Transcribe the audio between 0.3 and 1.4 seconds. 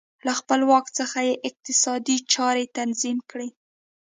خپل واک څخه یې